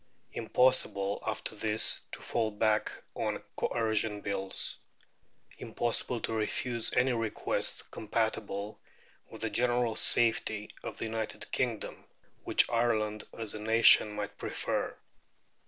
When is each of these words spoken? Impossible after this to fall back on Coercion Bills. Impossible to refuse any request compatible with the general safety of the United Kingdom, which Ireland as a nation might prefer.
Impossible 0.33 1.21
after 1.27 1.53
this 1.53 2.01
to 2.11 2.23
fall 2.23 2.49
back 2.49 2.91
on 3.13 3.37
Coercion 3.55 4.19
Bills. 4.21 4.79
Impossible 5.59 6.19
to 6.21 6.33
refuse 6.33 6.91
any 6.95 7.11
request 7.13 7.91
compatible 7.91 8.81
with 9.29 9.41
the 9.41 9.49
general 9.51 9.95
safety 9.95 10.71
of 10.81 10.97
the 10.97 11.05
United 11.05 11.51
Kingdom, 11.51 12.03
which 12.43 12.67
Ireland 12.67 13.25
as 13.37 13.53
a 13.53 13.59
nation 13.59 14.13
might 14.15 14.39
prefer. 14.39 14.97